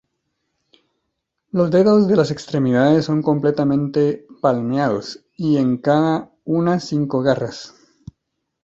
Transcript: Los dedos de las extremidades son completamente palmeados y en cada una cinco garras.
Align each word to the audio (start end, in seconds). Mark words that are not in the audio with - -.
Los 1.51 1.69
dedos 1.69 2.07
de 2.07 2.15
las 2.15 2.31
extremidades 2.31 3.05
son 3.05 3.21
completamente 3.21 4.25
palmeados 4.41 5.23
y 5.37 5.57
en 5.57 5.77
cada 5.77 6.31
una 6.43 6.79
cinco 6.79 7.21
garras. 7.21 7.75